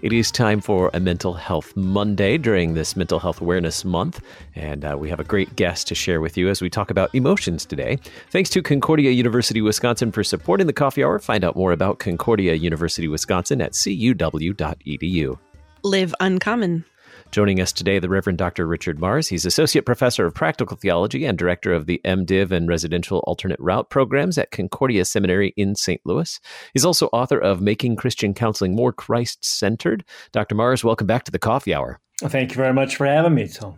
[0.00, 4.20] It is time for a Mental Health Monday during this Mental Health Awareness Month.
[4.54, 7.12] And uh, we have a great guest to share with you as we talk about
[7.16, 7.98] emotions today.
[8.30, 11.18] Thanks to Concordia University Wisconsin for supporting the Coffee Hour.
[11.18, 15.38] Find out more about Concordia University Wisconsin at cuw.edu.
[15.82, 16.84] Live uncommon.
[17.30, 18.66] Joining us today, the Reverend Dr.
[18.66, 19.28] Richard Marrs.
[19.28, 23.90] He's Associate Professor of Practical Theology and Director of the MDiv and Residential Alternate Route
[23.90, 26.00] programs at Concordia Seminary in St.
[26.06, 26.40] Louis.
[26.72, 30.06] He's also author of Making Christian Counseling More Christ Centered.
[30.32, 30.54] Dr.
[30.54, 32.00] Marrs, welcome back to the Coffee Hour.
[32.22, 33.76] Thank you very much for having me, Tom.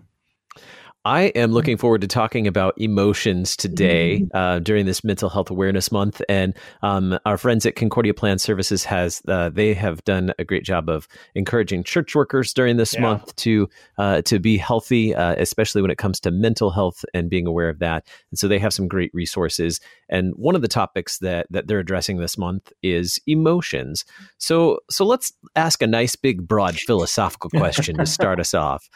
[1.05, 4.37] I am looking forward to talking about emotions today mm-hmm.
[4.37, 8.85] uh, during this Mental Health Awareness Month, and um, our friends at Concordia Plan Services
[8.85, 13.01] has uh, they have done a great job of encouraging church workers during this yeah.
[13.01, 17.31] month to uh, to be healthy, uh, especially when it comes to mental health and
[17.31, 18.07] being aware of that.
[18.31, 19.81] And so they have some great resources.
[20.11, 24.05] And one of the topics that that they're addressing this month is emotions.
[24.37, 28.91] So so let's ask a nice big broad philosophical question to start us off.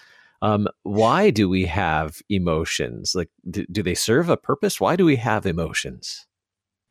[0.44, 3.14] Um, why do we have emotions?
[3.14, 4.78] Like, do, do they serve a purpose?
[4.78, 6.26] Why do we have emotions?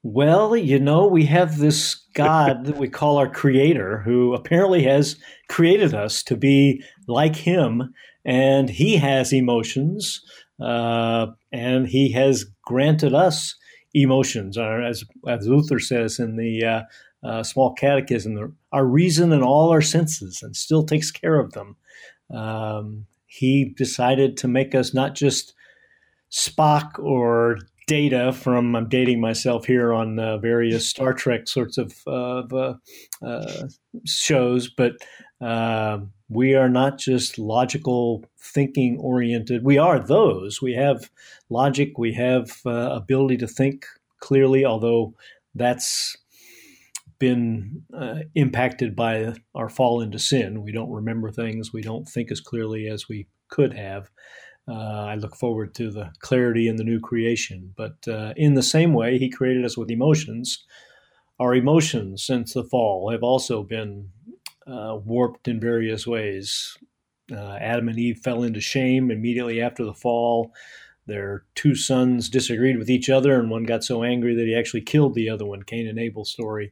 [0.01, 5.17] Well, you know, we have this God that we call our creator who apparently has
[5.49, 7.93] created us to be like him,
[8.25, 10.21] and he has emotions,
[10.59, 13.55] uh, and he has granted us
[13.93, 14.57] emotions.
[14.57, 16.81] Or as, as Luther says in the uh,
[17.23, 21.75] uh, Small Catechism, our reason and all our senses, and still takes care of them.
[22.33, 25.55] Um, he decided to make us not just
[26.31, 31.95] Spock or data from I'm dating myself here on uh, various Star Trek sorts of
[32.05, 32.75] uh,
[33.25, 33.67] uh,
[34.05, 34.93] shows, but
[35.41, 39.63] um, we are not just logical thinking oriented.
[39.63, 40.61] We are those.
[40.61, 41.09] We have
[41.49, 41.97] logic.
[41.97, 43.87] We have uh, ability to think
[44.19, 45.15] clearly, although
[45.55, 46.15] that's
[47.19, 50.63] been uh, impacted by our fall into sin.
[50.63, 51.73] We don't remember things.
[51.73, 54.09] We don't think as clearly as we could have.
[54.67, 57.73] Uh, I look forward to the clarity in the new creation.
[57.75, 60.63] But uh, in the same way, He created us with emotions.
[61.39, 64.09] Our emotions since the fall have also been
[64.65, 66.77] uh, warped in various ways.
[67.31, 70.53] Uh, Adam and Eve fell into shame immediately after the fall.
[71.05, 74.81] Their two sons disagreed with each other, and one got so angry that he actually
[74.81, 75.63] killed the other one.
[75.63, 76.71] Cain and Abel story.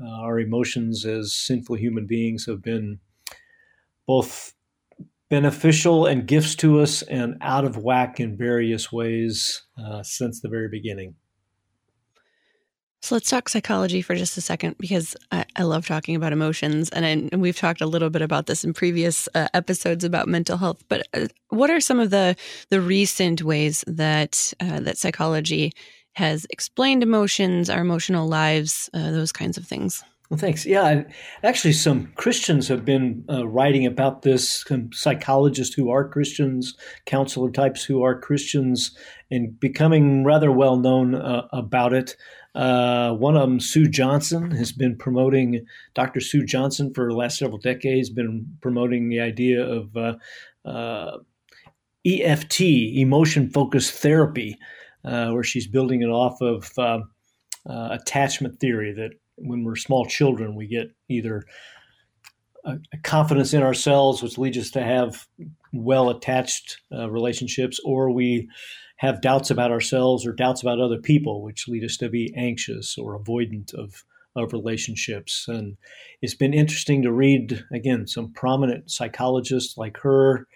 [0.00, 3.00] Uh, our emotions as sinful human beings have been
[4.06, 4.54] both
[5.28, 10.48] beneficial and gifts to us and out of whack in various ways uh, since the
[10.48, 11.14] very beginning.
[13.00, 16.90] So let's talk psychology for just a second because I, I love talking about emotions,
[16.90, 20.26] and, I, and, we've talked a little bit about this in previous uh, episodes about
[20.26, 20.82] mental health.
[20.88, 22.34] But uh, what are some of the
[22.70, 25.72] the recent ways that uh, that psychology
[26.18, 30.02] has explained emotions, our emotional lives, uh, those kinds of things.
[30.28, 30.66] Well, thanks.
[30.66, 31.04] Yeah,
[31.44, 34.64] actually, some Christians have been uh, writing about this.
[34.66, 36.76] Some psychologists who are Christians,
[37.06, 38.96] counselor types who are Christians,
[39.30, 42.16] and becoming rather well known uh, about it.
[42.54, 45.64] Uh, one of them, Sue Johnson, has been promoting.
[45.94, 46.20] Dr.
[46.20, 50.14] Sue Johnson for the last several decades been promoting the idea of uh,
[50.68, 51.18] uh,
[52.04, 54.58] EFT, emotion focused therapy
[55.04, 57.00] uh, where she's building it off of uh,
[57.68, 61.44] uh, attachment theory that when we're small children, we get either
[62.64, 65.26] a, a confidence in ourselves, which leads us to have
[65.72, 68.48] well attached uh, relationships, or we
[68.96, 72.98] have doubts about ourselves or doubts about other people, which lead us to be anxious
[72.98, 74.04] or avoidant of
[74.36, 75.46] of relationships.
[75.48, 75.76] And
[76.22, 80.46] it's been interesting to read, again, some prominent psychologists like her.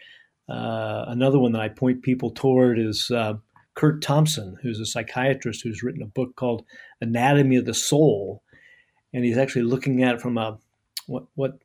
[0.48, 3.34] Uh, another one that I point people toward is uh,
[3.74, 6.64] Curt Thompson, who's a psychiatrist who's written a book called
[7.00, 8.42] Anatomy of the Soul,
[9.12, 10.58] and he's actually looking at it from a
[11.06, 11.58] what what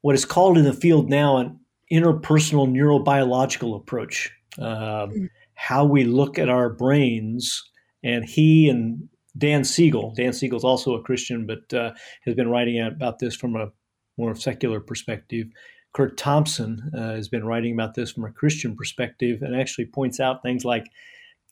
[0.00, 1.60] what is called in the field now an
[1.92, 4.32] interpersonal neurobiological approach.
[4.58, 7.62] Um, how we look at our brains,
[8.02, 10.12] and he and Dan Siegel.
[10.16, 11.92] Dan Siegel is also a Christian, but uh,
[12.24, 13.70] has been writing about this from a
[14.16, 15.48] more secular perspective.
[15.92, 20.18] Curt Thompson uh, has been writing about this from a Christian perspective and actually points
[20.20, 20.90] out things like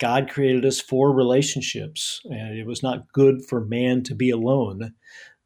[0.02, 4.94] God created us for relationships, and it was not good for man to be alone.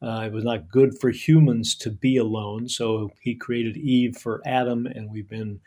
[0.01, 2.67] Uh, it was not good for humans to be alone.
[2.71, 5.61] So he created Eve for Adam, and we've been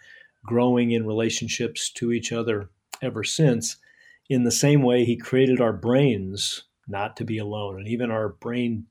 [0.43, 3.77] growing in relationships to each other ever since.
[4.27, 8.29] In the same way, he created our brains not to be alone, and even our
[8.29, 8.87] brain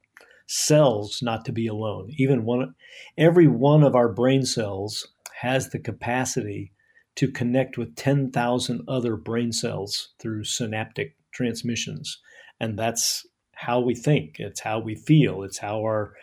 [0.47, 2.13] cells not to be alone.
[2.19, 2.77] Even one,
[3.17, 5.09] every one of our brain cells
[5.41, 6.71] has the capacity
[7.19, 12.21] to connect with 10,000 other brain cells through synaptic transmissions.
[12.61, 13.27] And that's
[13.57, 16.15] how we think, it's how we feel, it's how our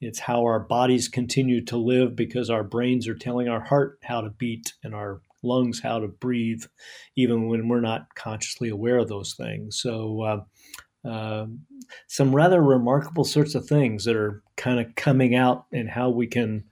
[0.00, 4.22] it's how our bodies continue to live because our brains are telling our heart how
[4.22, 6.62] to beat and our lungs how to breathe,
[7.14, 9.78] even when we're not consciously aware of those things.
[9.78, 10.22] So,
[11.04, 11.46] uh, uh,
[12.06, 16.26] some rather remarkable sorts of things that are kind of coming out and how we
[16.26, 16.64] can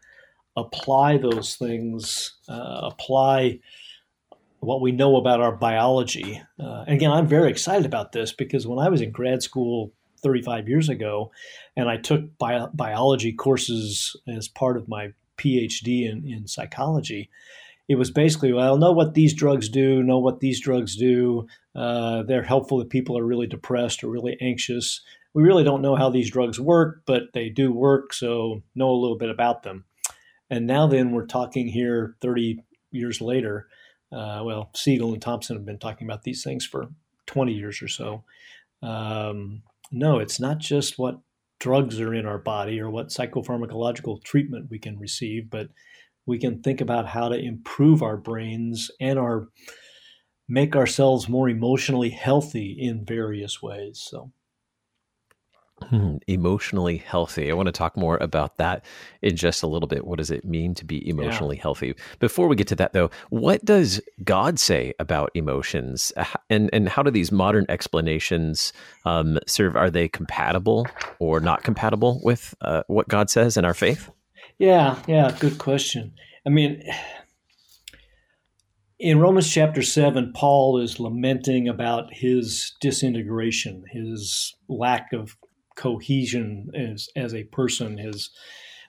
[0.57, 3.61] apply those things, uh, apply
[4.61, 6.43] what we know about our biology.
[6.59, 9.93] Uh, again, I'm very excited about this because when I was in grad school
[10.23, 11.31] 35 years ago,
[11.77, 17.31] and I took bio- biology courses as part of my PhD in, in psychology,
[17.89, 21.47] it was basically, well, know what these drugs do, know what these drugs do.
[21.75, 25.03] Uh, they're helpful if people are really depressed or really anxious.
[25.35, 29.01] We really don't know how these drugs work, but they do work, so know a
[29.01, 29.85] little bit about them.
[30.51, 32.61] And now, then, we're talking here 30
[32.91, 33.69] years later.
[34.13, 36.89] Uh, well, Siegel and Thompson have been talking about these things for
[37.27, 38.25] 20 years or so.
[38.83, 41.21] Um, no, it's not just what
[41.59, 45.69] drugs are in our body or what psychopharmacological treatment we can receive, but
[46.27, 49.49] we can think about how to improve our brains and our
[50.49, 54.05] make ourselves more emotionally healthy in various ways.
[54.09, 54.31] So
[56.27, 57.51] emotionally healthy.
[57.51, 58.85] I want to talk more about that
[59.23, 60.07] in just a little bit.
[60.07, 61.63] What does it mean to be emotionally yeah.
[61.63, 61.95] healthy?
[62.19, 66.13] Before we get to that, though, what does God say about emotions,
[66.49, 68.73] and and how do these modern explanations
[69.05, 69.77] um, serve?
[69.77, 70.87] Are they compatible
[71.19, 74.11] or not compatible with uh, what God says in our faith?
[74.59, 76.15] Yeah, yeah, good question.
[76.47, 76.83] I mean.
[78.99, 85.37] In Romans chapter 7, Paul is lamenting about his disintegration, his lack of
[85.77, 87.99] cohesion as as a person.
[87.99, 88.31] His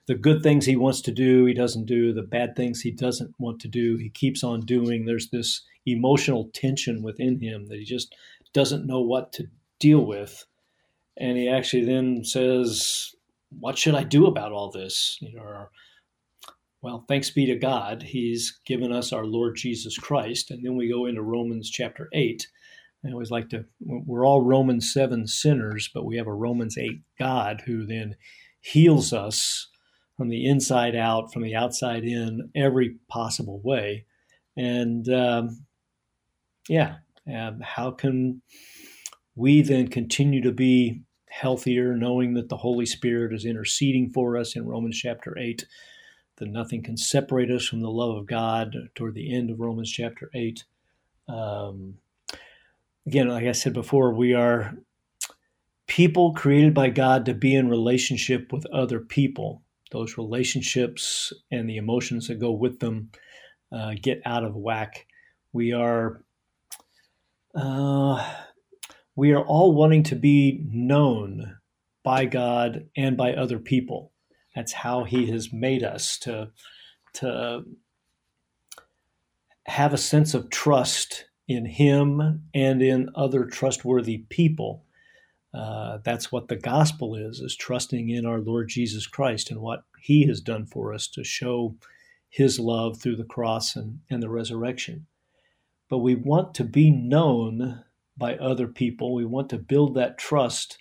[0.08, 2.14] the good things he wants to do, he doesn't do.
[2.14, 5.06] The bad things he doesn't want to do, he keeps on doing.
[5.06, 8.16] There's this emotional tension within him that he just
[8.54, 9.48] doesn't know what to
[9.80, 10.46] deal with.
[11.18, 13.14] And he actually then says,
[13.50, 15.18] What should I do about all this?
[15.22, 15.72] You know, or,
[16.82, 20.52] well, thanks be to God, He's given us our Lord Jesus Christ.
[20.52, 22.48] And then we go into Romans chapter 8,
[23.06, 27.02] I always like to, we're all Romans 7 sinners, but we have a Romans 8
[27.20, 28.16] God who then
[28.60, 29.68] heals us
[30.18, 34.06] from the inside out, from the outside in, every possible way.
[34.58, 35.66] And um,
[36.68, 36.96] yeah,
[37.32, 38.42] um, how can
[39.36, 44.56] we then continue to be healthier, knowing that the Holy Spirit is interceding for us
[44.56, 45.66] in Romans chapter 8,
[46.38, 49.92] that nothing can separate us from the love of God toward the end of Romans
[49.92, 50.64] chapter 8.
[51.30, 51.96] Um,
[53.08, 54.76] again, like I said before, we are
[55.88, 59.64] people created by God to be in relationship with other people.
[59.92, 63.10] Those relationships and the emotions that go with them
[63.72, 65.08] uh, get out of whack.
[65.54, 66.22] We are
[67.56, 68.36] uh,
[69.16, 71.58] we are all wanting to be known
[72.04, 74.12] by God and by other people.
[74.54, 76.52] That's how He has made us to
[77.14, 77.64] to
[79.66, 84.84] have a sense of trust in him and in other trustworthy people.
[85.54, 89.84] Uh, that's what the gospel is, is trusting in our Lord Jesus Christ and what
[90.00, 91.76] he has done for us to show
[92.30, 95.08] his love through the cross and, and the resurrection.
[95.90, 97.84] But we want to be known
[98.18, 99.16] by other people.
[99.16, 100.80] We want to build that trust,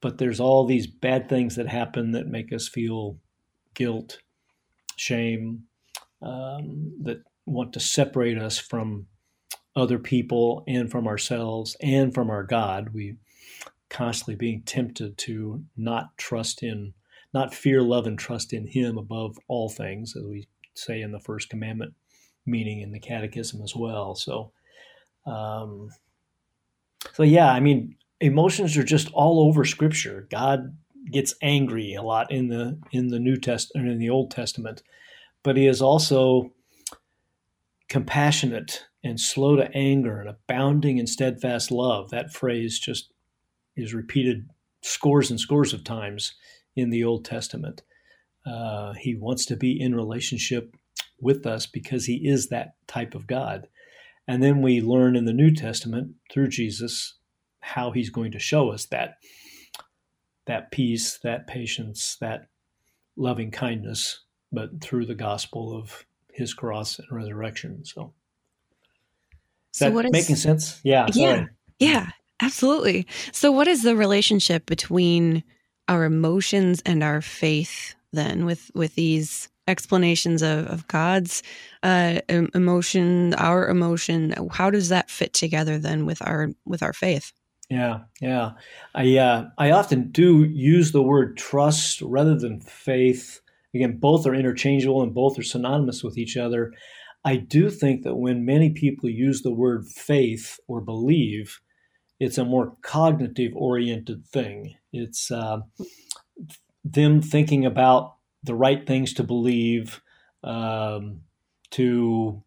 [0.00, 3.18] but there's all these bad things that happen that make us feel
[3.74, 4.18] guilt,
[4.96, 5.64] shame,
[6.22, 9.06] um, that want to separate us from
[9.76, 12.90] other people and from ourselves and from our God.
[12.92, 13.16] We
[13.90, 16.94] constantly being tempted to not trust in,
[17.32, 21.20] not fear, love, and trust in Him above all things, as we say in the
[21.20, 21.94] first commandment,
[22.46, 24.14] meaning in the Catechism as well.
[24.14, 24.52] So,
[25.26, 25.90] um,
[27.12, 30.26] so yeah, I mean, emotions are just all over Scripture.
[30.30, 30.76] God
[31.10, 34.82] gets angry a lot in the in the New Testament in the Old Testament,
[35.42, 36.52] but He is also
[37.88, 42.10] compassionate and slow to anger and abounding in steadfast love.
[42.10, 43.12] That phrase just
[43.76, 44.48] is repeated
[44.82, 46.34] scores and scores of times
[46.76, 47.82] in the Old Testament.
[48.46, 50.76] Uh, he wants to be in relationship
[51.20, 53.68] with us because he is that type of God.
[54.26, 57.14] And then we learn in the New Testament through Jesus
[57.60, 59.16] how he's going to show us that
[60.46, 62.48] that peace, that patience, that
[63.16, 64.20] loving kindness,
[64.52, 67.84] but through the gospel of his cross and resurrection.
[67.84, 68.12] So
[69.72, 70.80] so that is, making sense?
[70.84, 71.06] Yeah.
[71.14, 71.46] Yeah.
[71.78, 72.10] Yeah.
[72.40, 73.06] Absolutely.
[73.32, 75.44] So, what is the relationship between
[75.88, 81.42] our emotions and our faith then with with these explanations of, of God's
[81.82, 84.34] uh, emotion, our emotion?
[84.50, 87.32] How does that fit together then with our with our faith?
[87.70, 88.52] Yeah, yeah.
[88.94, 93.40] I uh, I often do use the word trust rather than faith.
[93.74, 96.72] Again, both are interchangeable and both are synonymous with each other.
[97.24, 101.60] I do think that when many people use the word faith or believe,
[102.20, 104.74] it's a more cognitive oriented thing.
[104.92, 105.60] It's uh,
[106.84, 110.02] them thinking about the right things to believe,
[110.42, 111.22] um,
[111.70, 112.42] to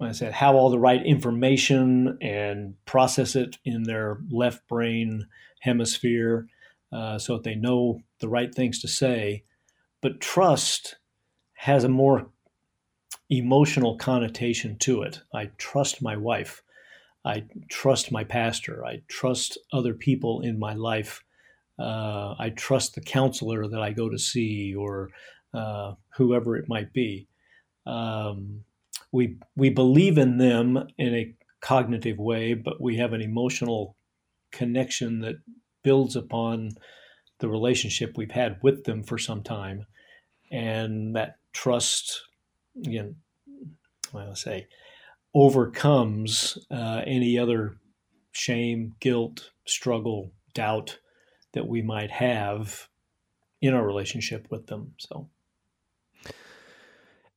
[0.00, 5.26] like I said, have all the right information and process it in their left brain
[5.60, 6.46] hemisphere
[6.92, 9.44] uh, so that they know the right things to say.
[10.00, 10.96] But trust
[11.54, 12.30] has a more
[13.30, 15.20] emotional connotation to it.
[15.34, 16.62] I trust my wife.
[17.24, 18.84] I trust my pastor.
[18.86, 21.22] I trust other people in my life.
[21.78, 25.10] Uh, I trust the counselor that I go to see or
[25.52, 27.28] uh, whoever it might be.
[27.86, 28.64] Um,
[29.12, 33.96] we we believe in them in a cognitive way, but we have an emotional
[34.52, 35.36] connection that
[35.82, 36.72] builds upon
[37.38, 39.86] the relationship we've had with them for some time,
[40.50, 42.22] and that trust,
[42.84, 43.16] again,
[44.14, 44.66] I'll say,
[45.34, 47.76] overcomes uh, any other
[48.32, 50.98] shame, guilt, struggle, doubt
[51.52, 52.88] that we might have
[53.60, 54.94] in our relationship with them.
[54.98, 55.28] So.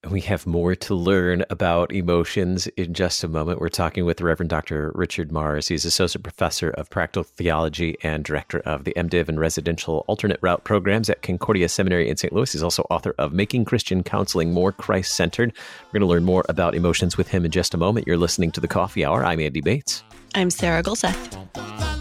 [0.09, 3.61] We have more to learn about emotions in just a moment.
[3.61, 4.91] We're talking with Reverend Dr.
[4.95, 5.69] Richard Marrs.
[5.69, 10.63] He's Associate Professor of Practical Theology and Director of the MDiv and Residential Alternate Route
[10.63, 12.33] programs at Concordia Seminary in St.
[12.33, 12.51] Louis.
[12.51, 15.53] He's also author of Making Christian Counseling More Christ Centered.
[15.85, 18.07] We're going to learn more about emotions with him in just a moment.
[18.07, 19.23] You're listening to the Coffee Hour.
[19.23, 20.03] I'm Andy Bates.
[20.33, 22.00] I'm Sarah Gulseth.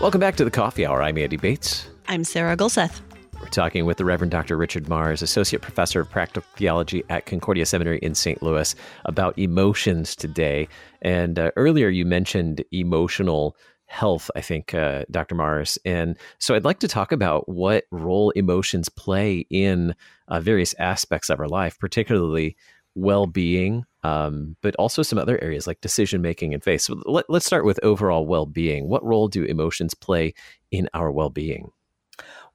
[0.00, 1.02] Welcome back to the Coffee Hour.
[1.02, 1.86] I'm Andy Bates.
[2.08, 3.02] I'm Sarah Gulseth.
[3.38, 4.56] We're talking with the Reverend Dr.
[4.56, 8.42] Richard Marrs, Associate Professor of Practical Theology at Concordia Seminary in St.
[8.42, 10.66] Louis, about emotions today.
[11.02, 13.54] And uh, earlier you mentioned emotional
[13.86, 15.34] health, I think, uh, Dr.
[15.34, 15.78] Marrs.
[15.84, 19.94] And so I'd like to talk about what role emotions play in
[20.28, 22.56] uh, various aspects of our life, particularly
[22.94, 26.82] well being, um, but also some other areas like decision making and faith.
[26.82, 28.88] So let, us start with overall well being.
[28.88, 30.34] What role do emotions play
[30.70, 31.70] in our well being?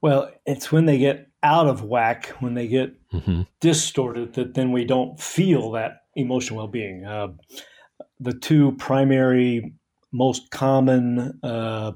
[0.00, 3.42] Well, it's when they get out of whack, when they get mm-hmm.
[3.60, 7.04] distorted, that then we don't feel that emotional well being.
[7.04, 7.28] Uh,
[8.18, 9.74] the two primary,
[10.12, 11.92] most common uh,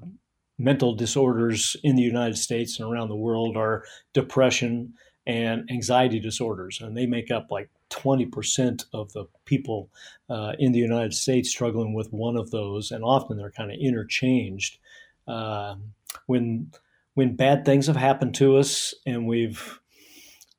[0.59, 4.95] mental disorders in the United States and around the world are depression
[5.27, 9.91] and anxiety disorders, and they make up like 20% of the people
[10.29, 13.79] uh, in the United States struggling with one of those, and often they're kind of
[13.81, 14.79] interchanged.
[15.27, 15.77] Uh,
[16.27, 16.71] when
[17.15, 19.81] when bad things have happened to us, and we've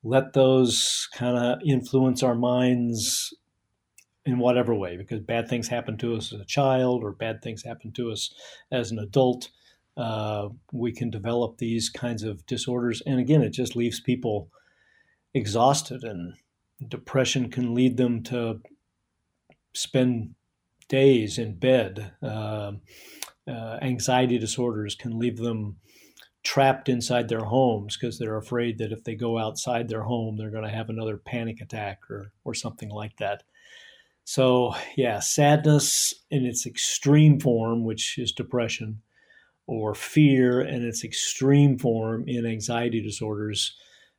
[0.02, 3.34] let those kind of influence our minds
[4.26, 7.62] in whatever way, because bad things happen to us as a child, or bad things
[7.62, 8.34] happen to us
[8.70, 9.50] as an adult.
[9.96, 13.00] Uh, we can develop these kinds of disorders.
[13.06, 14.50] And again, it just leaves people
[15.32, 16.34] exhausted, and
[16.86, 18.60] depression can lead them to
[19.72, 20.34] spend
[20.88, 22.12] days in bed.
[22.22, 22.72] Uh,
[23.48, 25.76] uh, anxiety disorders can leave them
[26.42, 30.50] trapped inside their homes because they're afraid that if they go outside their home, they're
[30.50, 33.42] going to have another panic attack or, or something like that.
[34.28, 39.00] So, yeah, sadness in its extreme form, which is depression,
[39.68, 43.76] or fear in its extreme form in anxiety disorders,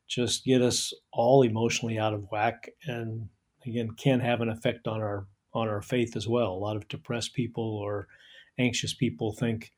[0.08, 3.28] just get us all emotionally out of whack and
[3.66, 6.54] again can have an effect on our on our faith as well.
[6.54, 8.08] A lot of depressed people or
[8.58, 9.74] anxious people think,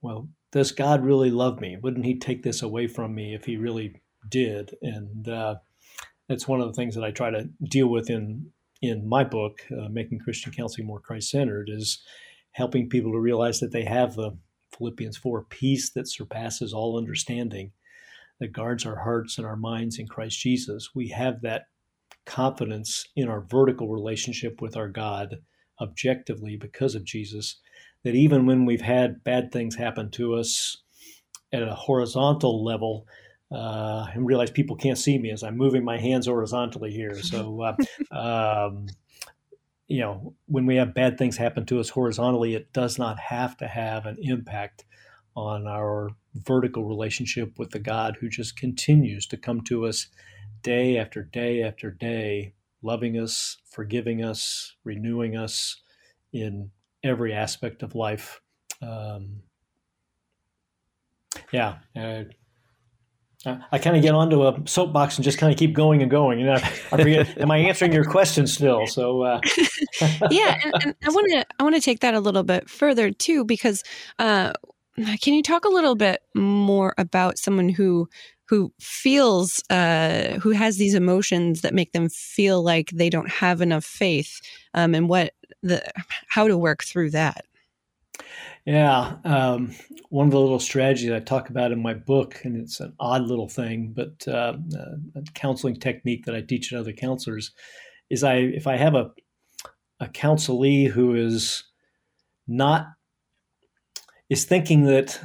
[0.00, 1.76] well, does God really love me?
[1.76, 4.00] Wouldn't He take this away from me if He really
[4.30, 4.74] did?
[4.80, 5.56] And uh,
[6.28, 8.50] That's one of the things that I try to deal with in
[8.88, 12.02] in my book, uh, making Christian counseling more Christ centered, is
[12.52, 14.36] helping people to realize that they have the
[14.76, 17.72] Philippians four peace that surpasses all understanding,
[18.40, 20.90] that guards our hearts and our minds in Christ Jesus.
[20.94, 21.66] We have that
[22.26, 25.36] confidence in our vertical relationship with our God
[25.80, 27.60] objectively because of Jesus
[28.04, 30.76] that even when we've had bad things happen to us
[31.52, 33.06] at a horizontal level,
[33.52, 37.20] uh, and realize people can't see me as I'm moving my hands horizontally here.
[37.22, 37.62] So,
[38.10, 38.86] uh, um,
[39.86, 43.56] you know, when we have bad things happen to us horizontally, it does not have
[43.58, 44.84] to have an impact
[45.36, 50.08] on our vertical relationship with the God who just continues to come to us
[50.62, 55.82] day after day after day, loving us, forgiving us, renewing us
[56.32, 56.70] in
[57.02, 58.40] every aspect of life.
[58.80, 59.42] Um,
[61.52, 61.76] yeah.
[61.94, 62.24] Uh,
[63.46, 66.38] I kind of get onto a soapbox and just kind of keep going and going.
[66.38, 68.86] You know, I forget, am I answering your question still?
[68.86, 69.40] So, uh.
[70.30, 73.10] yeah, and, and I want to I want to take that a little bit further
[73.10, 73.82] too, because
[74.18, 74.52] uh,
[75.20, 78.08] can you talk a little bit more about someone who
[78.48, 83.60] who feels uh, who has these emotions that make them feel like they don't have
[83.60, 84.40] enough faith,
[84.74, 85.32] um, and what
[85.62, 85.82] the
[86.28, 87.44] how to work through that?
[88.66, 89.74] Yeah, um,
[90.08, 93.22] one of the little strategies I talk about in my book, and it's an odd
[93.22, 94.54] little thing, but uh,
[95.14, 97.52] a counseling technique that I teach to other counselors
[98.08, 99.10] is I if I have a
[100.00, 101.64] a counselee who is
[102.48, 102.86] not
[104.30, 105.20] is thinking that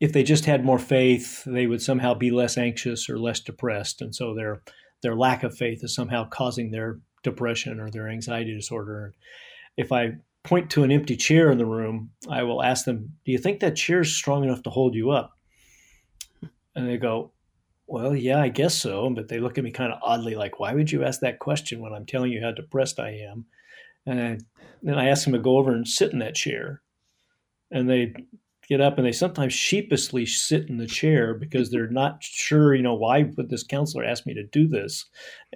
[0.00, 4.00] if they just had more faith, they would somehow be less anxious or less depressed,
[4.00, 4.62] and so their
[5.02, 9.12] their lack of faith is somehow causing their depression or their anxiety disorder.
[9.76, 13.32] If I point to an empty chair in the room, I will ask them, Do
[13.32, 15.32] you think that chair is strong enough to hold you up?
[16.74, 17.32] And they go,
[17.86, 19.10] Well, yeah, I guess so.
[19.10, 21.80] But they look at me kind of oddly, like, Why would you ask that question
[21.80, 23.46] when I'm telling you how depressed I am?
[24.06, 24.44] And
[24.82, 26.82] then I ask them to go over and sit in that chair.
[27.70, 28.14] And they
[28.68, 32.82] get up and they sometimes sheepishly sit in the chair because they're not sure, you
[32.82, 35.06] know, why would this counselor ask me to do this?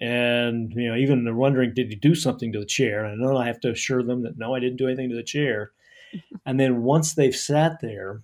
[0.01, 3.05] And, you know, even they're wondering, did he do something to the chair?
[3.05, 5.23] And then I have to assure them that no, I didn't do anything to the
[5.23, 5.73] chair.
[6.47, 8.23] and then once they've sat there,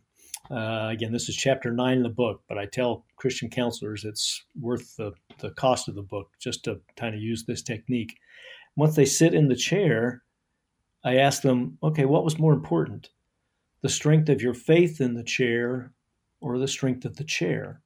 [0.51, 4.45] uh, again, this is chapter nine in the book, but I tell Christian counselors it's
[4.61, 8.17] worth the, the cost of the book just to kind of use this technique.
[8.77, 10.23] Once they sit in the chair,
[11.05, 13.11] I ask them, okay, what was more important?
[13.87, 15.93] The strength of your faith in the chair
[16.41, 17.81] or the strength of the chair.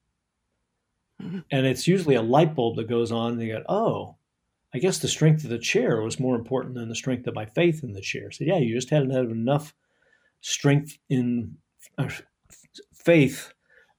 [1.22, 1.40] Mm-hmm.
[1.50, 4.16] And it's usually a light bulb that goes on, and you go, oh,
[4.72, 7.44] I guess the strength of the chair was more important than the strength of my
[7.44, 8.30] faith in the chair.
[8.30, 9.74] So, yeah, you just hadn't had enough
[10.40, 11.58] strength in
[11.98, 12.08] uh,
[12.94, 13.52] faith,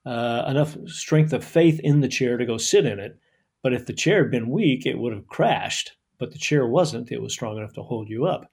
[0.04, 3.16] uh, enough strength of faith in the chair to go sit in it.
[3.62, 5.92] But if the chair had been weak, it would have crashed.
[6.18, 8.50] But the chair wasn't, it was strong enough to hold you up.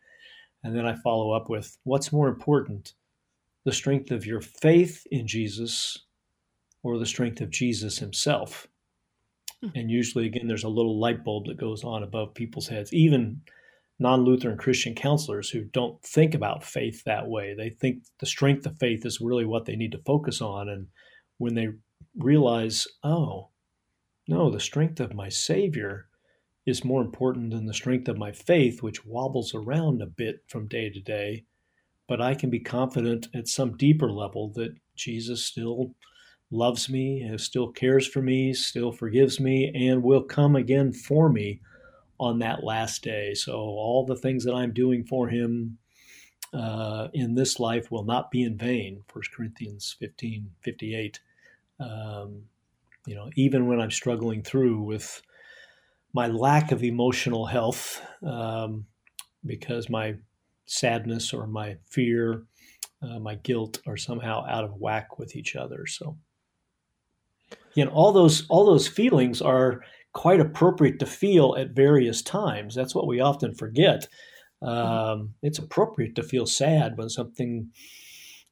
[0.62, 2.92] And then I follow up with what's more important,
[3.64, 5.98] the strength of your faith in Jesus
[6.82, 8.66] or the strength of Jesus himself.
[9.62, 9.70] Hmm.
[9.74, 12.92] And usually, again, there's a little light bulb that goes on above people's heads.
[12.92, 13.42] Even
[13.98, 18.64] non Lutheran Christian counselors who don't think about faith that way, they think the strength
[18.66, 20.68] of faith is really what they need to focus on.
[20.68, 20.86] And
[21.38, 21.68] when they
[22.16, 23.48] realize, oh,
[24.28, 26.08] no, the strength of my Savior
[26.66, 30.68] is more important than the strength of my faith, which wobbles around a bit from
[30.68, 31.44] day to day,
[32.08, 35.94] but I can be confident at some deeper level that Jesus still
[36.50, 41.60] loves me, still cares for me, still forgives me, and will come again for me
[42.18, 43.34] on that last day.
[43.34, 45.78] So all the things that I'm doing for him
[46.54, 49.02] uh, in this life will not be in vain.
[49.12, 51.20] 1 Corinthians 15, 58.
[51.78, 52.42] Um,
[53.06, 55.22] you know, even when I'm struggling through with
[56.12, 58.86] my lack of emotional health, um,
[59.44, 60.16] because my
[60.68, 62.44] sadness or my fear,
[63.02, 65.86] uh, my guilt are somehow out of whack with each other.
[65.86, 66.16] So,
[67.74, 72.74] you know, all those all those feelings are quite appropriate to feel at various times.
[72.74, 74.08] That's what we often forget.
[74.62, 77.70] Um, it's appropriate to feel sad when something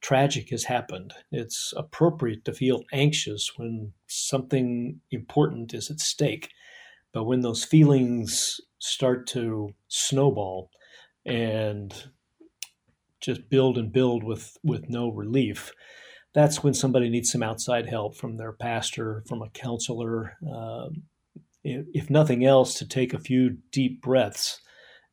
[0.01, 1.13] tragic has happened.
[1.31, 6.49] It's appropriate to feel anxious when something important is at stake.
[7.13, 10.69] But when those feelings start to snowball,
[11.27, 12.09] and
[13.19, 15.71] just build and build with with no relief
[16.33, 20.87] that's when somebody needs some outside help from their pastor from a counselor uh,
[21.63, 24.61] if nothing else to take a few deep breaths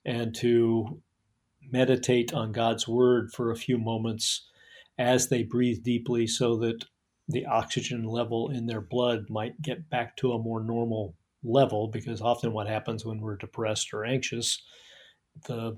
[0.04, 1.00] and to
[1.70, 4.48] meditate on god's word for a few moments
[4.98, 6.84] as they breathe deeply so that
[7.28, 12.20] the oxygen level in their blood might get back to a more normal level because
[12.20, 14.62] often what happens when we're depressed or anxious,
[15.46, 15.76] the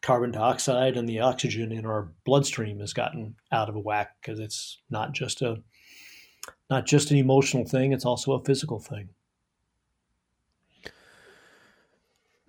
[0.00, 4.78] carbon dioxide and the oxygen in our bloodstream has gotten out of whack because it's
[4.90, 5.62] not just a
[6.68, 9.10] not just an emotional thing; it's also a physical thing.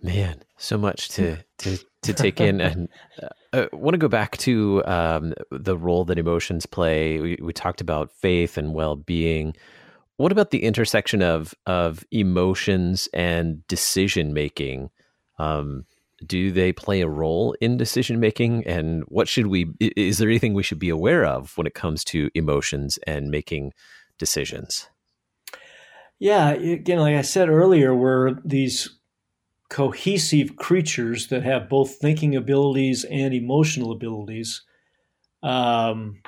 [0.01, 2.89] Man, so much to to to take in, and
[3.21, 3.29] uh,
[3.71, 7.19] I want to go back to um, the role that emotions play.
[7.19, 9.55] We, we talked about faith and well being.
[10.17, 14.89] What about the intersection of of emotions and decision making?
[15.39, 15.85] Um,
[16.25, 18.65] do they play a role in decision making?
[18.65, 19.67] And what should we?
[19.79, 23.73] Is there anything we should be aware of when it comes to emotions and making
[24.17, 24.87] decisions?
[26.19, 28.99] Yeah, again, like I said earlier, we're these
[29.69, 34.63] cohesive creatures that have both thinking abilities and emotional abilities.
[35.41, 36.21] Um,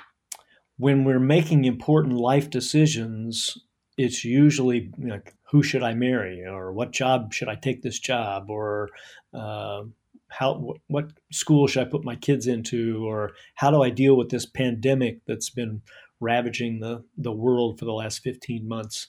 [0.77, 3.58] when we're making important life decisions,
[3.97, 7.99] it's usually you know, who should I marry, or what job should I take this
[7.99, 8.89] job, or
[9.34, 9.84] uh,
[10.29, 14.29] how what school should I put my kids into, or how do I deal with
[14.29, 15.81] this pandemic that's been
[16.19, 19.08] ravaging the the world for the last 15 months.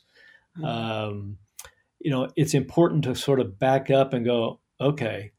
[0.59, 0.65] Mm-hmm.
[0.65, 1.39] Um,
[2.01, 5.33] you know, it's important to sort of back up and go, okay,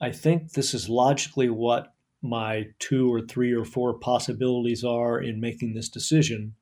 [0.00, 5.40] I think this is logically what my two or three or four possibilities are in
[5.40, 6.54] making this decision.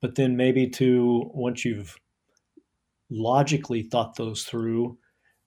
[0.00, 1.96] But then maybe to once you've
[3.10, 4.98] logically thought those through,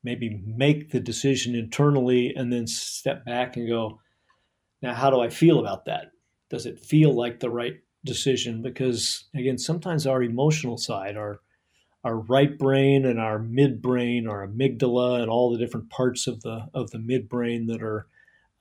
[0.03, 3.99] maybe make the decision internally and then step back and go,
[4.81, 6.11] now, how do I feel about that?
[6.49, 8.61] Does it feel like the right decision?
[8.61, 11.39] Because again, sometimes our emotional side, our
[12.03, 16.67] our right brain and our midbrain, our amygdala, and all the different parts of the
[16.73, 18.07] of the midbrain that are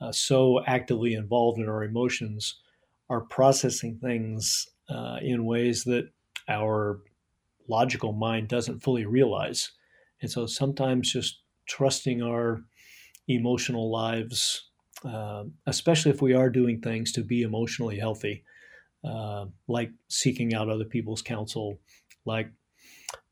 [0.01, 2.57] uh, so actively involved in our emotions,
[3.09, 6.11] are processing things uh, in ways that
[6.49, 7.01] our
[7.69, 9.71] logical mind doesn't fully realize.
[10.21, 12.63] And so sometimes just trusting our
[13.29, 14.71] emotional lives,
[15.05, 18.45] uh, especially if we are doing things to be emotionally healthy,
[19.05, 21.79] uh, like seeking out other people's counsel,
[22.25, 22.51] like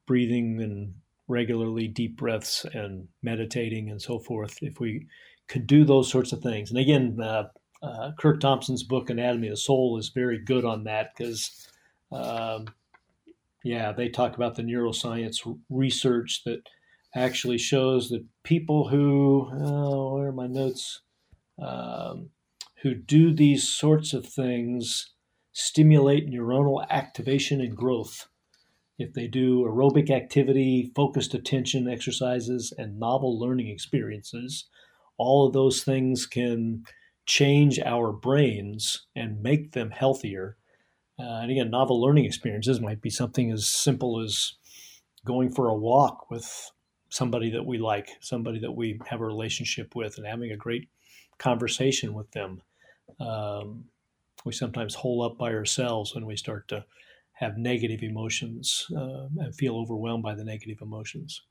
[0.06, 0.94] breathing and
[1.26, 4.58] regularly deep breaths and meditating and so forth.
[4.62, 5.06] If we
[5.48, 7.48] could do those sorts of things, and again, uh,
[7.82, 11.68] uh, Curt Thompson's book Anatomy of the Soul is very good on that because
[12.10, 12.66] um,
[13.64, 15.38] yeah, they talk about the neuroscience
[15.68, 16.62] research that
[17.14, 21.02] actually shows that people who, oh, where are my notes,
[21.60, 22.30] um,
[22.82, 25.12] who do these sorts of things
[25.52, 28.28] stimulate neuronal activation and growth.
[28.98, 34.68] If they do aerobic activity, focused attention exercises, and novel learning experiences,
[35.16, 36.84] all of those things can
[37.28, 40.58] change our brains and make them healthier
[41.18, 44.54] uh, and again, novel learning experiences might be something as simple as
[45.24, 46.70] going for a walk with
[47.10, 50.88] somebody that we like, somebody that we have a relationship with, and having a great
[51.38, 52.62] conversation with them.
[53.18, 53.84] Um,
[54.44, 56.84] we sometimes hole up by ourselves when we start to
[57.32, 61.42] have negative emotions uh, and feel overwhelmed by the negative emotions.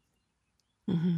[0.89, 1.17] Mm-hmm.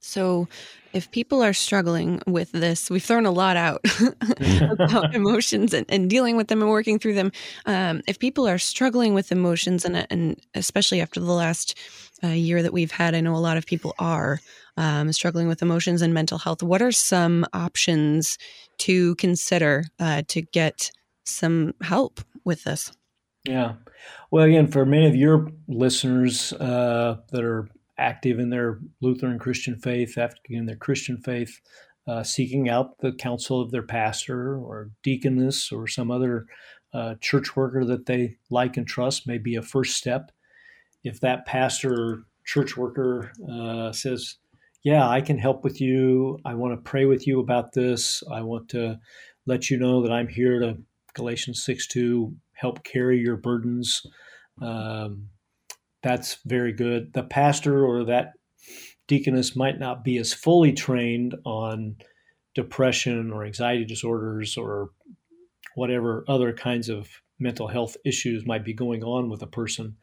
[0.00, 0.48] So,
[0.92, 3.84] if people are struggling with this, we've thrown a lot out
[4.70, 7.32] about emotions and, and, dealing with them and working through them.
[7.66, 11.76] Um, if people are struggling with emotions, and, and especially after the last
[12.24, 14.40] uh, year that we've had, I know a lot of people are
[14.76, 16.62] um, struggling with emotions and mental health.
[16.62, 18.38] What are some options
[18.78, 20.90] to consider uh, to get
[21.24, 22.92] some help with this?
[23.44, 23.74] Yeah.
[24.30, 29.76] Well, again, for many of your listeners uh, that are active in their Lutheran Christian
[29.76, 31.60] faith, active in their Christian faith,
[32.06, 36.46] uh, seeking out the counsel of their pastor or deaconess or some other
[36.94, 40.30] uh, church worker that they like and trust may be a first step.
[41.02, 44.36] If that pastor or church worker uh, says,
[44.82, 46.38] Yeah, I can help with you.
[46.44, 48.22] I want to pray with you about this.
[48.30, 48.98] I want to
[49.46, 50.78] let you know that I'm here to,
[51.14, 54.02] Galatians 6 2, help carry your burdens.
[54.60, 55.28] Um,
[56.02, 57.12] that's very good.
[57.12, 58.32] The pastor or that
[59.08, 61.96] deaconess might not be as fully trained on
[62.54, 64.90] depression or anxiety disorders or
[65.74, 69.96] whatever other kinds of mental health issues might be going on with a person,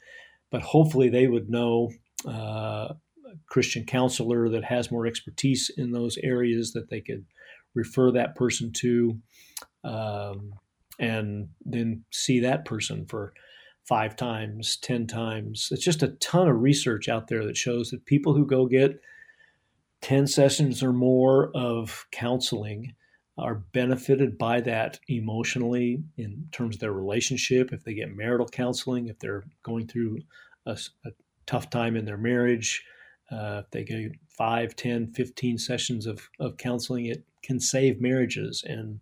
[0.51, 1.91] but hopefully they would know
[2.27, 2.93] uh,
[3.25, 7.25] a Christian counselor that has more expertise in those areas that they could
[7.73, 9.17] refer that person to,
[9.83, 10.53] um,
[10.99, 13.33] and then see that person for
[13.87, 15.69] five times, 10 times.
[15.71, 18.99] It's just a ton of research out there that shows that people who go get
[20.01, 22.93] 10 sessions or more of counseling
[23.37, 27.73] are benefited by that emotionally in terms of their relationship.
[27.73, 30.19] If they get marital counseling, if they're going through
[30.65, 31.11] a, a
[31.45, 32.83] tough time in their marriage.
[33.31, 38.63] Uh, if they get 5, 10, 15 sessions of, of counseling, it can save marriages
[38.65, 38.99] and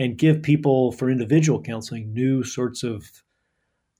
[0.00, 3.24] and give people for individual counseling new sorts of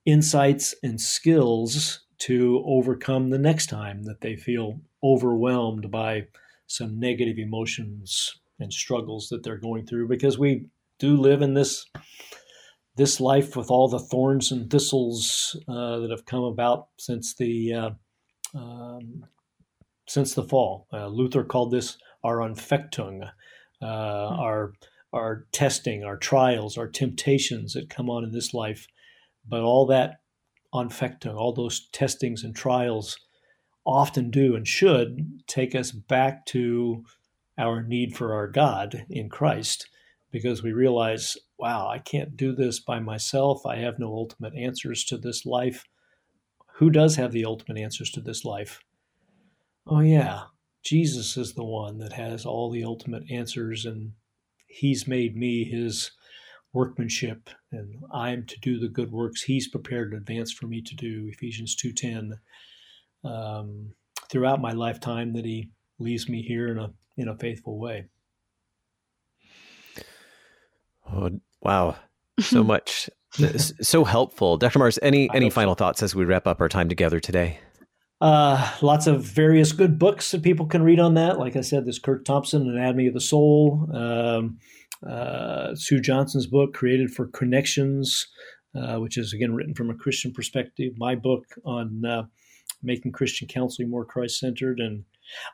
[0.08, 6.26] insights and skills to overcome the next time that they feel overwhelmed by
[6.66, 10.66] some negative emotions and struggles that they're going through because we
[10.98, 11.86] do live in this
[12.96, 17.72] this life with all the thorns and thistles uh, that have come about since the
[17.72, 17.90] uh,
[18.54, 19.26] um,
[20.08, 20.88] since the fall.
[20.92, 23.30] Uh, Luther called this our Anfechtung,
[23.80, 24.40] uh, mm-hmm.
[24.40, 24.72] our
[25.12, 28.86] our testing, our trials, our temptations that come on in this life.
[29.48, 30.20] But all that
[30.74, 33.18] Anfechtung, all those testings and trials,
[33.86, 37.04] often do and should take us back to
[37.56, 39.88] our need for our God in Christ
[40.30, 43.64] because we realize, wow, I can't do this by myself.
[43.64, 45.84] I have no ultimate answers to this life.
[46.74, 48.80] Who does have the ultimate answers to this life?
[49.86, 50.44] Oh, yeah,
[50.82, 54.12] Jesus is the one that has all the ultimate answers, and
[54.66, 56.10] He's made me His
[56.72, 60.94] workmanship, and I'm to do the good works He's prepared in advance for me to
[60.94, 61.28] do.
[61.32, 62.38] Ephesians two ten.
[63.24, 63.92] Um,
[64.30, 68.06] throughout my lifetime, that He leaves me here in a in a faithful way.
[71.12, 71.30] Oh,
[71.62, 71.96] wow.
[72.40, 73.10] So much.
[73.32, 74.58] so helpful.
[74.58, 74.78] Dr.
[74.78, 77.58] Marrs any, any final thoughts as we wrap up our time together today?
[78.20, 81.40] Uh, lots of various good books that people can read on that.
[81.40, 84.58] Like I said, this Curt Thompson, Anatomy of the Soul, um,
[85.06, 88.26] uh, Sue Johnson's book, Created for Connections,
[88.74, 90.92] uh, which is again written from a Christian perspective.
[90.96, 92.22] My book on uh,
[92.82, 94.80] making Christian counseling more Christ centered.
[94.80, 95.04] And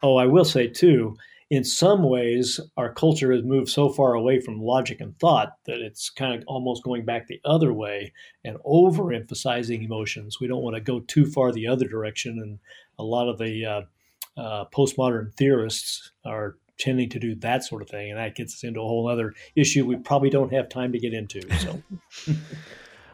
[0.03, 1.17] oh, I will say too,
[1.51, 5.81] in some ways, our culture has moved so far away from logic and thought that
[5.81, 8.13] it's kind of almost going back the other way
[8.45, 10.41] and overemphasizing emotions.
[10.41, 12.39] We don't want to go too far the other direction.
[12.41, 12.59] And
[12.99, 17.89] a lot of the uh, uh, postmodern theorists are tending to do that sort of
[17.89, 18.11] thing.
[18.11, 20.99] And that gets us into a whole other issue we probably don't have time to
[20.99, 21.43] get into.
[21.59, 21.83] So.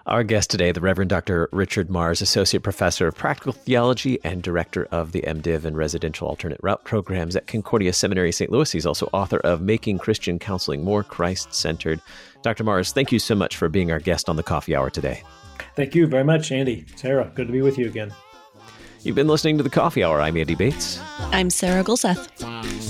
[0.06, 1.48] Our guest today, the Reverend Dr.
[1.52, 6.58] Richard Marrs, Associate Professor of Practical Theology and Director of the MDiv and Residential Alternate
[6.62, 8.50] Route programs at Concordia Seminary St.
[8.50, 8.72] Louis.
[8.72, 12.00] He's also author of Making Christian Counseling More Christ Centered.
[12.42, 12.64] Dr.
[12.64, 15.22] Marrs, thank you so much for being our guest on the Coffee Hour today.
[15.76, 16.86] Thank you very much, Andy.
[16.96, 18.12] Sarah, good to be with you again.
[19.02, 20.20] You've been listening to the Coffee Hour.
[20.20, 20.98] I'm Andy Bates.
[21.18, 22.89] I'm Sarah Gulseth.